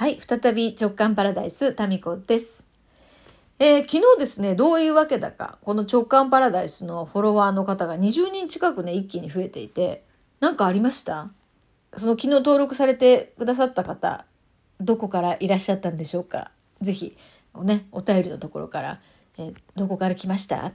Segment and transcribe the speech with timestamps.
[0.00, 2.66] はい、再び直感パラダイス、タミコです。
[3.58, 10.02] えー、昨日ですね、どういうわけだか、この直感パラダイスのフォロワーの方が20人近くね、一気に増えていて、
[10.40, 11.28] 何かありました？
[11.98, 14.24] その昨日登録されてくださった方、
[14.80, 16.50] どこからいらっしゃったんでしょうか？
[16.80, 17.14] ぜひ、
[17.56, 19.00] ね、お便りのところから、
[19.36, 20.72] えー、どこから来ました？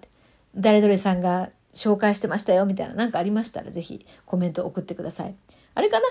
[0.56, 2.68] 誰々さんが紹介してましたよ？
[2.68, 5.36] みたいな何かありましたらぜひコメント送ってください。
[5.74, 6.06] あれかな？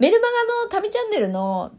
[0.00, 1.70] メルマガの旅チャンネルの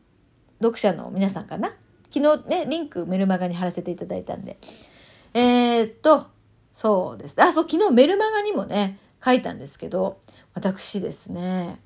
[0.59, 1.70] 読者の皆さんかな？
[2.09, 4.57] 昨日ね、リンクメルマガに貼らせていただいたんで。
[5.34, 6.27] えー、っと、
[6.71, 7.41] そうです。
[7.41, 10.20] あ、そう、昨日メルマガにもね、書いたんですけど、
[10.53, 11.79] 私ですね、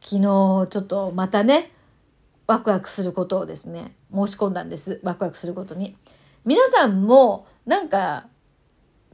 [0.00, 1.72] 昨日ちょっとまたね、
[2.46, 5.00] ワクワクすることをですね、申し込んだんです。
[5.02, 5.96] ワクワクすることに。
[6.44, 8.26] 皆さんも、なんか、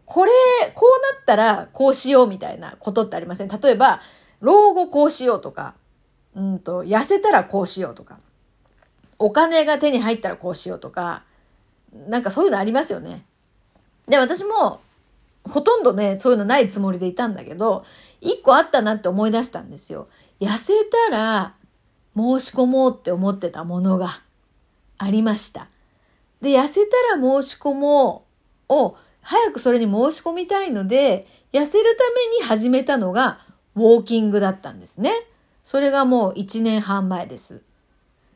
[0.04, 0.30] これ、
[0.74, 3.48] こうなったらこうしようみたいなことってありません？
[3.48, 4.00] 例えば、
[4.40, 5.74] 老後こうしようとか、
[6.34, 8.20] うんと、痩せたらこうしようとか、
[9.24, 11.22] お金が手に入ったらこうしようとか、
[12.08, 13.24] なんかそういうのありますよね。
[14.06, 14.82] で、私も、
[15.44, 17.86] ほとんどね、そういうのないつもりでいたんだけど、
[18.20, 20.08] 一個あったなって思い出したんですよ。
[20.40, 20.74] 痩せ
[21.08, 21.54] たら
[22.14, 24.10] 申し込もうって思ってたものが
[24.98, 25.68] ありました。
[26.42, 28.26] で、痩せたら申し込も
[28.68, 33.38] うを、早くそれに申し込みたいので、痩せるために始めたのが、
[33.74, 35.14] ウォーキングだったんですね。
[35.62, 37.62] それがもう1年半前です。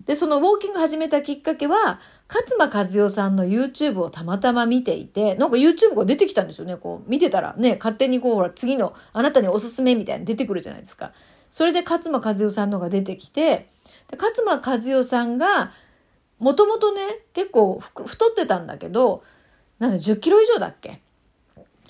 [0.09, 6.77] で、そのウォーキング始めたきっかけは、勝間和代さんの YouTube をたまたま見ていて、なんか YouTube が出てきたんですよね。
[6.77, 11.13] こう、見てたらね、勝手にこう、ほら、次のあなたにおすすめみたいに出てくるじゃないですか。
[11.51, 13.69] それで勝間和代さんのが出てきて、
[14.11, 15.73] で勝間和代さんが、
[16.39, 17.03] もともとね、
[17.35, 19.23] 結構太ってたんだけど、
[19.79, 21.03] なん10キロ以上だっけ？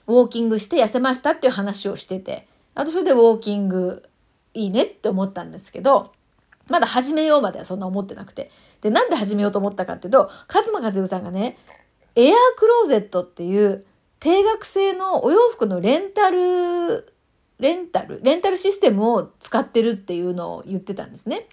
[0.08, 4.02] ウォーキングして痩せましたっていう話をしてて、あとそれでウォーキング
[4.54, 6.10] いいねって思ったんですけど、
[6.68, 8.50] まだ始めようまではそんな思ってなくて。
[8.80, 11.56] で、なんで始めようと思ったかっていうと、勝間和代さんがね、
[12.14, 13.84] エアークローゼットっていう
[14.20, 17.12] 定額制のお洋服のレンタル、
[17.58, 21.46] レンタル、レンタルシステムを使ってるっていうのを言ってたんですね。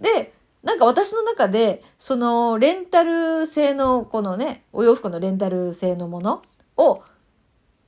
[0.00, 6.42] で、なんか私の中で、そのレンタル製のこのね、お洋服のレンタル製のもの
[6.76, 7.02] を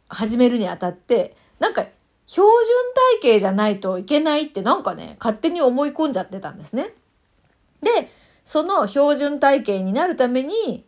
[0.09, 1.87] 始めるにあたって、なんか
[2.27, 6.91] 標準体型じゃないといけないってなんかね、勝手に思い込んじゃってたんですね。
[7.83, 8.11] で、
[8.45, 10.85] その標準体型になるために、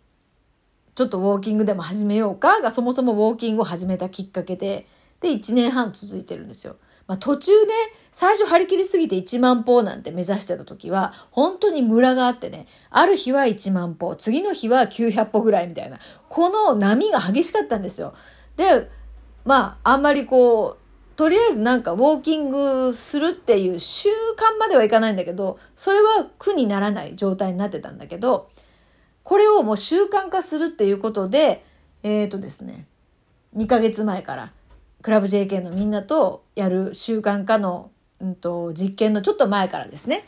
[0.95, 4.87] ちょっとウォーキングでも始めようかがそもそもウォーキングを始めたきっかけで、
[5.21, 6.77] で、1年半続いてるんですよ。
[7.07, 7.73] まあ、途中で、
[8.11, 18.13] 最初張り切りすぎて1万歩なんて目指してた時は、本当にムラがあってね、ある日は1万歩、次の日は900歩ぐらいみたいな、この波が激しかったんですよ。
[18.57, 18.91] で、
[19.45, 20.78] まあ、あんまりこう、
[21.19, 28.49] とりあえずなんかウォーキングするっていう習慣まではいかないんだけど、それは苦にならない状態になってたんだけど、
[29.25, 31.65] これをもう習慣化するっていうことで、
[32.05, 32.87] えっ、ー、とですね、
[33.57, 34.53] 2ヶ月前から
[35.03, 37.91] クラブ JK のみんなとやる習慣化の、
[38.21, 40.25] うんと、実験のちょっと前からですね、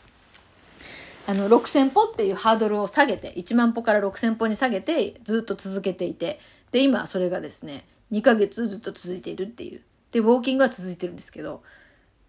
[1.29, 6.41] あの、6000歩っていうハードルを下げて、1万歩から6000歩に下げてずっと続けていて、
[6.73, 9.83] で、今それがですね、2ヶ月ずっと続いているっていう。
[10.11, 11.63] で、ウォーキングは続いてるんですけど、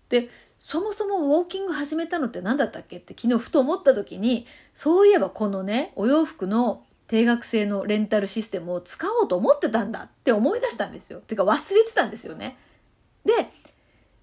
[0.09, 11.19] で、そもそもウォーキング始めたのって何だったっけって昨日ふと思った時に、そういえばこのね、お洋服の定額制のレンタルシステムを使おうと思ってたんだって思い出したんですよ。
[11.19, 12.57] てか忘れてたんですよね。
[13.25, 13.33] で、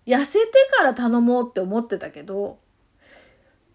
[0.07, 0.47] 痩せて
[0.77, 2.59] から頼もうって思ってたけど、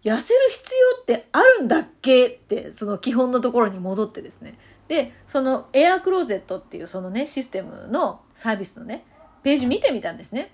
[0.02, 4.58] 痩せる必要ってあるんだっけって、その基本のところに戻ってですね。
[4.88, 9.04] で、そのエアクローゼットっていうそのね、システムのサービスのね、
[9.44, 10.50] ページ見てみたんですね。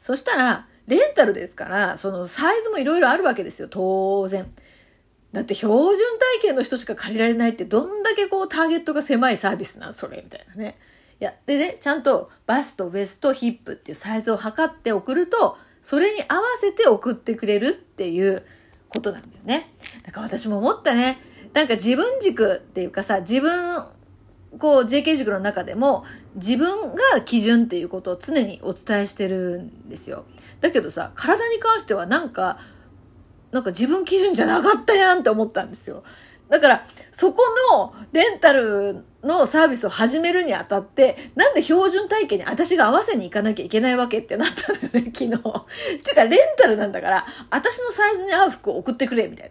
[0.00, 4.50] そしたら、レンタルですから、そのサイズもいろいろあるわけですよ、当然。
[5.32, 5.96] だって標準
[6.40, 10.78] 体型の人しか借りられないってどんだけこうターゲットが狭いサービスなんそれみたいなね。
[11.20, 18.44] いや、でね、ちゃんとバスト、ウエスト、ヒップっていうサイズを測って送ると、それに合わせて送ってくれるっていう
[18.88, 19.72] ことなんだよね。
[20.04, 21.18] だから私も思ったね。
[21.52, 23.84] なんか自分軸っていうかさ、自分
[24.58, 26.04] こう JK 塾の中でも
[26.34, 30.24] 自分が基準っていうことを常にお伝えしてるんですよ。
[30.60, 32.58] だけどさ、体に関してはなんか、
[33.50, 36.02] なんか自分基準じゃなかったやんって思ったんですよ。
[36.48, 45.30] だから、そこのレンタルのサービスを始めるにあたって、なんで標準体型に私が合わせに行かなきゃいけないわけってなったのよね、 昨日。
[46.04, 49.50] てか、レンタルなんだから、私のサイズに合う服を送ってくれ、みたい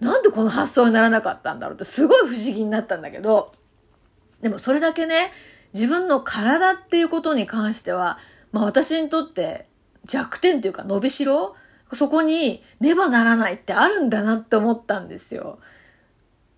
[0.00, 0.12] な。
[0.12, 3.52] なんでこの発想にならなかったんだろうってすごい不思議になったんだけど、
[4.42, 5.30] でもそれだけね、
[5.74, 8.18] 自分の体っていうことに関しては、
[8.52, 9.66] まあ私にとって
[10.04, 11.54] 弱点というか伸びしろ？
[11.92, 15.58] そこにねばならないってあるんだなって思ったんですよ。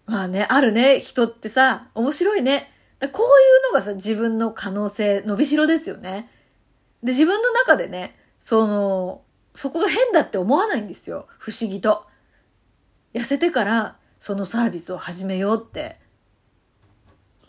[0.07, 2.69] まあね、あるね、人ってさ、面白いね。
[3.01, 6.29] こういうのがさ、自分の可能性、伸びしろですよね。
[7.03, 9.23] で、自分の中でね、その、
[9.55, 11.27] そこが変だって思わないんですよ。
[11.39, 12.07] 不思議と。
[13.15, 15.97] 痩せてからそのサービスを始めようって。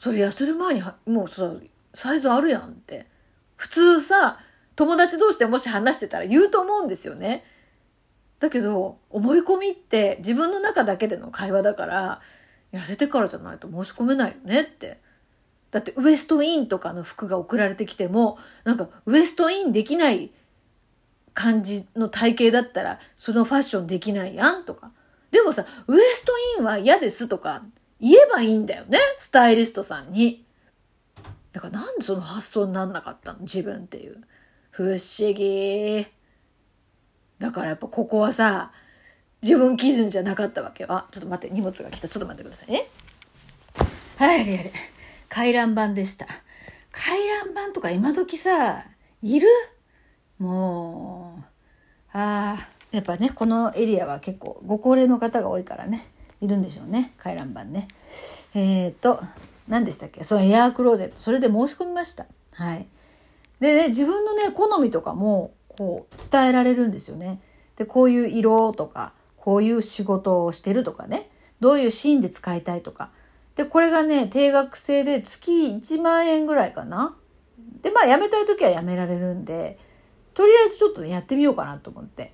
[0.02, 1.54] それ痩せる前にもうさ、
[1.94, 3.06] サイズあるやんって。
[3.56, 4.40] 普通さ、
[4.76, 7.44] 友達同士でもし話してたら言うと思うんですよね。
[8.40, 12.22] だけど、思い込みって自分の中だけでの会話だから、
[12.74, 14.98] 痩せてからじゃないと申し込めないよねって。
[15.70, 20.32] だってウエストインとかの服が送られてきても、なんかウエストインできない
[21.36, 24.94] 感じの体型だったら、そのファッションできないやんとか。
[25.30, 27.62] でもさ、ウエストインは嫌ですとか
[28.02, 28.98] 言えばいいんだよね。
[29.18, 30.44] スタイリストさんに。
[31.54, 33.40] だからなんでその発想になんなかったの？
[33.40, 34.18] 自分っていう。
[34.72, 36.06] 不思議。
[37.40, 38.72] だからやっぱここはさ、
[39.42, 41.04] 自分基準じゃなかったわけよ。
[41.12, 42.08] ちょっと待って、荷物が来た。
[42.08, 42.88] ちょっと待ってくださいね。
[44.18, 44.72] はい、あれあれ。
[45.30, 46.28] 回覧板でした。
[46.92, 48.86] 回覧板とか今時さ、
[49.22, 49.48] いる？
[50.40, 51.44] も
[52.14, 56.06] う、ああ、やっぱね、このエリアは結構ご高齢の方が多いからね、
[56.42, 57.14] いるんでしょうね。
[57.18, 57.88] 回覧板ね。
[58.56, 59.20] えっ、ー、と、
[59.68, 60.24] 何でしたっけ？
[60.24, 61.18] そのエアークローゼット。
[61.18, 62.26] それで申し込みました。
[62.54, 62.88] はい。
[63.60, 67.40] でね、自分のね、好みとかも、こう、伝えられるんですよね。
[67.78, 71.30] で、こういう色とか、こういう仕事をしてるとかね、
[71.60, 73.12] どういうシーンで使いたいとか。
[73.56, 77.16] で、これがね、定額制で月1万円ぐらいかな。
[77.82, 79.78] で、まあ、辞めたい時は辞められるんで、
[80.34, 82.34] とりあえずちょっとね、やってみようかなと思って。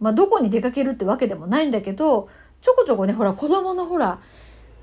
[0.00, 2.28] まあ、どこに出かけるってわけでもないんだけど、
[2.60, 4.20] ちょこちょこね、ほら、子供のほら、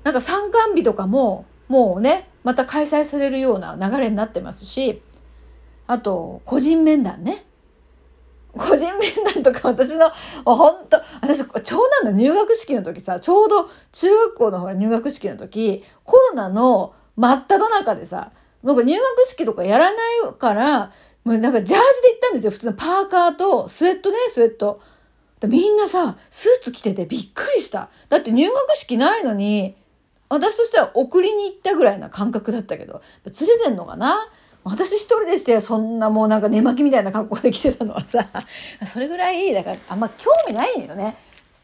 [0.04, 5.02] なんか参観日とかも、もうね、また開催されるような流れになってますし、
[5.86, 7.44] あと、個人面談ね。
[8.56, 10.10] 個人面談とか私の、
[10.44, 18.32] 本当私、長男の入学式の時さ、ちょうど中学校のほら入学式の時、コロナの真っ只中でさ、
[18.62, 19.96] なんか入学式とかやらな
[20.30, 20.92] いから、
[21.24, 22.50] もうなんかジャージで行ったんですよ。
[22.52, 24.80] 普通のパーカーとスウェットね、スウェット。
[25.44, 27.90] みんなさ、スーツ着ててびっくりした。
[28.08, 29.74] だって入学式ないのに、
[30.28, 34.16] 私としては送りに行ったぐらいな感覚だったけど、連れてんのかな？
[34.64, 38.28] 私一人でして、そんなもうなんか寝巻きみたいな格好で来てたのはさ、
[38.84, 41.16] それぐらい、だからあんま興味ないよね。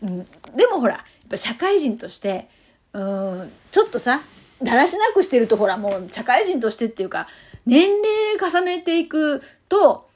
[0.03, 2.49] うん、でもほら、やっぱ社会人として、
[2.93, 4.21] うん、ちょっとさ、
[4.63, 7.27] だらしなくしてるとほらもう社会人としてっていうか、
[7.67, 8.03] 年齢
[8.39, 10.09] 重ねていくと、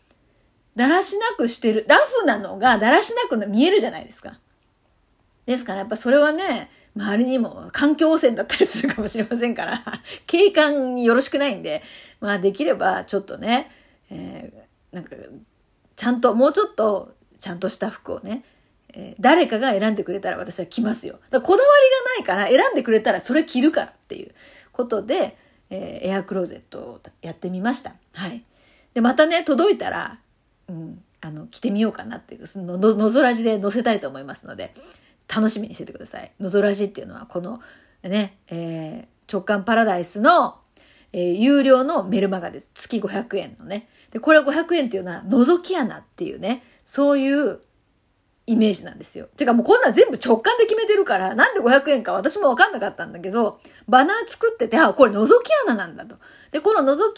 [0.76, 4.38] だらしなくしてる、ラフなのがだらしなく見えるじゃないですか。
[5.46, 9.82] ですからやっぱそれはね、周りにも環境汚染だったりするかもしれませんから、
[10.26, 11.82] 景観によろしくないんで、
[12.20, 13.70] まあできればちょっとね、
[14.10, 15.16] えー、なんか、
[15.96, 18.44] ちゃんと、もうちょっとちゃんとした服をね、
[18.92, 21.20] えー、誰かが選んでくれたら私は着ますよ。
[21.30, 21.68] だこだわ
[22.18, 24.34] りがないから選んでくれたらそれ着るからっていう
[24.72, 25.36] ことで、
[25.70, 27.94] えー、エアクローゼットをやってみました。
[28.14, 28.42] はい。
[28.94, 30.18] で、またね、届いたら、
[30.68, 34.74] うん、あの、着てみようかなっていう、その、の、のぞらじで載せたいと思いますので、
[35.34, 36.32] 楽しみにしててください。
[36.40, 37.60] のぞらじっていうのは、この、
[38.02, 40.56] ね、えー、直感パラダイスの、
[41.12, 42.70] えー、有料のメルマガです。
[42.74, 43.88] 月500円のね。
[44.12, 47.60] で、これは500円っていうのは、覗き穴っていうね、そういう
[48.46, 49.28] イメージなんですよ。
[49.36, 55.30] てかもうこんなん全部直感で決めてるから、なんで500円か私もわかんなかったんだけど、バナー作ってて、あ、これ覗き
[55.66, 56.16] 穴なんだと。
[56.52, 57.12] で、この覗き穴か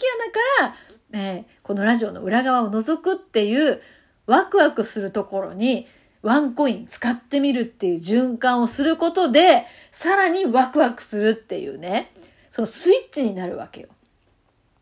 [0.61, 0.75] ら、
[1.13, 3.81] えー、このラジオの裏側を覗くっていう
[4.27, 5.87] ワクワクするところに、
[6.21, 12.11] ワンコイン使ってみるっていう循環をすることで、さらにワクワクするっていうね、
[12.49, 13.87] そのスイッチになるわけよ。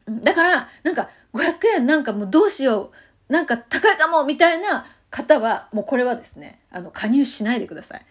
[0.07, 2.91] だから、なんか500円なんかもうどうしよ
[3.29, 8.05] う、なんか高いかもみたいな方は、もうこれはですね、あの、加入しないでください。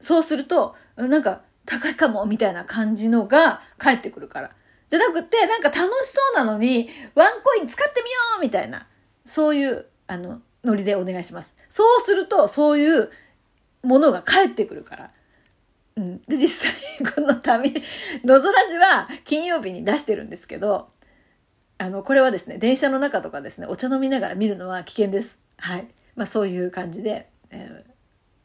[0.00, 4.50] そうすると、なんか高いかもみたいな感じのが返ってくるから。
[4.88, 8.86] じゃなくて、なんか楽しそうなのに、ワンコイン使ってみようみたいな、
[9.24, 11.58] そういう、あの、ノリでお願いします。
[11.68, 13.10] そうすると、そういう
[13.82, 15.10] ものが返ってくるから。
[15.96, 16.22] うん。
[16.22, 16.74] で、実際、
[17.14, 17.72] この旅、
[18.24, 20.88] のぞらじは金曜日に出してるんですけど、
[21.78, 25.40] あの、これはですね、電車の中とかですね、お茶飲みながら見るのは危険です。
[25.58, 25.88] はい。
[26.14, 27.95] まあそういう感じで、えー、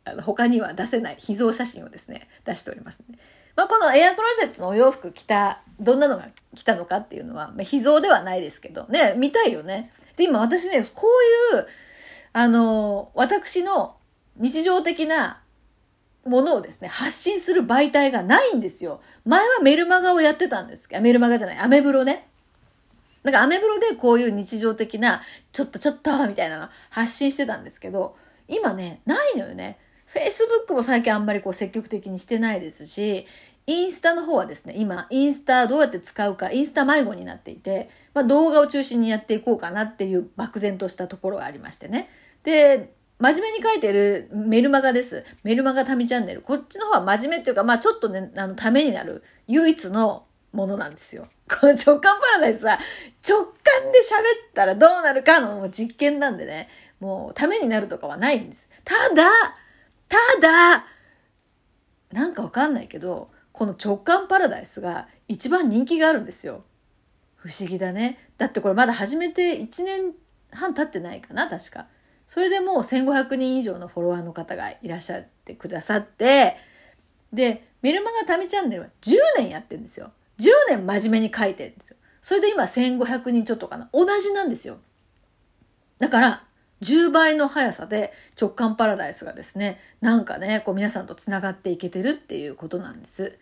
[0.03, 3.17] あの他には出せない秘蔵写真をですね、出しておりますね。
[3.55, 9.91] まあこのエアクローゼットのお洋服着た、どんなのが来たのかっていうのは、まあ、秘蔵ではないですけど、ね、見たいよね。
[10.17, 11.08] で、今私ね、こ
[11.53, 11.67] ういう、
[12.34, 13.96] あの、私の
[14.38, 15.41] 日常的な
[16.25, 19.01] ものをですね、発信する媒体がないんですよ。
[19.25, 22.27] 前はメルマガをやってたんですけど、メルマガじゃない、アメブロね。
[23.24, 28.15] なんかアメブロでこういう日常的な、ちょっとちょっとみたいなの発信してたんですけど、
[28.48, 29.77] 今ね、ないのよね。
[30.13, 33.25] Facebook も最近あんまりこう積極的にしてないですし、
[33.67, 42.09] インスタの方はですね、今、インスタどうやって使うか、インスタ迷子になっていて、まあ、動画を中心にやっていこうかなっていう漠然としたところがありましてね。
[42.43, 45.23] で、真面目に書いてるメルマガです。
[45.43, 46.41] メルマガタミチャンネル。
[46.41, 51.27] こっちの方は真面目っていうか、まあちょっとね、あの、ためになる唯一のものなんですよ。
[51.47, 52.79] この直感パラダイスさ、
[53.27, 56.67] 直感で喋ったらどうなるかの実験なんでね、
[56.99, 58.69] もうためになるとかはないんです。
[58.83, 59.29] ただ、
[60.11, 60.85] ただ、
[62.11, 66.63] なんかわかんないけど、この直感パラダイスが一番人気があるんですよ。
[67.37, 68.19] 不思議だね。
[68.37, 70.13] だってこれまだ始めて1年
[70.51, 71.87] 半経ってないかな、確か。
[72.27, 76.57] それでもう1500人以上のフォロワーの方がいらっしゃってくださって、
[77.31, 80.11] で、メルマガタミチャンネルは10年やってるんですよ。
[80.39, 81.97] 10年真面目に書いてるんですよ。
[82.21, 83.89] それで今1500人ちょっとかな。
[83.93, 84.77] 同じなんですよ。
[85.99, 86.43] だから、
[86.81, 93.38] 10倍の速さで直感パラダイスがですね、なんかね、こう皆さんと繋がっていけてるっていうことなんです。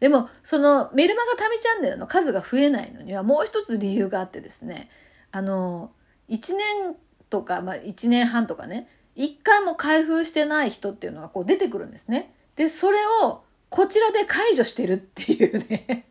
[0.00, 4.88] でも、そのメルマガ旅チャンネルの数が増えないのにはもう一つ理由があってですね、
[5.32, 5.90] あの、
[6.28, 6.96] 1年
[7.30, 12.32] とか、まあ1年半とかね、1回も開封してない人っていうのがこう出てくるんですね。
[12.56, 16.06] で、それをこちらで解除してるっていうね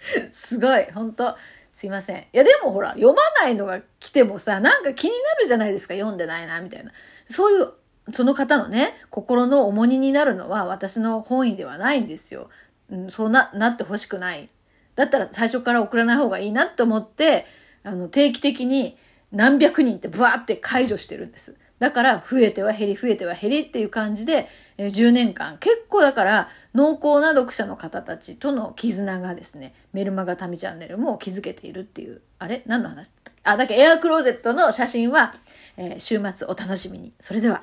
[0.32, 1.36] すごい、本当
[1.80, 2.18] すいません。
[2.20, 6.92] いや、でもほら、読まないのが来てもさ、なんか気になるじゃないですか、読んでないな、みたいな。
[7.26, 7.72] そういう、
[8.12, 12.50] その方のね、心の重荷になるのは私の本意ではないんですよ。
[12.90, 14.50] うん、そうな、なってほしくない。
[14.94, 17.46] だったら最初から送らない方がいいなと思って、
[17.82, 18.98] あの、定期的に
[19.32, 21.56] 何百人ってブワーって解除してるんです。
[21.80, 24.46] だから増えては減り増えては減りっていう感じで、
[24.78, 25.56] え10年間。
[25.58, 32.62] 結構だから濃厚な読者の方たちとの絆がですね、メルマガタミチャンネルも築けているっていう、あれ？
[32.66, 33.40] 何の話だったっけ？
[33.44, 33.74] あ、だけ？
[33.74, 35.32] エアクローゼットの写真は、
[35.76, 37.12] えー、週末お楽しみに。
[37.18, 37.62] それでは。